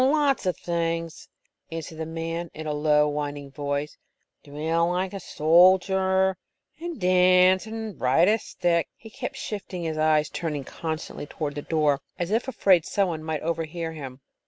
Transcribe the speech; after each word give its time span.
"Oh, 0.03 0.05
lots 0.05 0.47
of 0.47 0.57
things," 0.57 1.29
answered 1.71 1.99
the 1.99 2.07
man, 2.07 2.49
in 2.55 2.65
a 2.65 2.73
low, 2.73 3.07
whining 3.07 3.51
voice. 3.51 3.99
"Drill 4.43 4.89
like 4.89 5.13
a 5.13 5.19
soldier, 5.19 6.37
and 6.79 6.99
dance, 6.99 7.67
and 7.67 8.01
ride 8.01 8.27
a 8.27 8.39
stick." 8.39 8.87
He 8.97 9.11
kept 9.11 9.35
his 9.35 9.43
shifty 9.43 9.87
eyes 9.91 10.29
turning 10.29 10.63
constantly 10.63 11.27
toward 11.27 11.53
the 11.53 11.61
door, 11.61 12.01
as 12.17 12.31
if 12.31 12.47
afraid 12.47 12.83
some 12.83 13.09
one 13.09 13.23
might 13.23 13.41
overhear 13.43 13.91
him. 13.91 14.21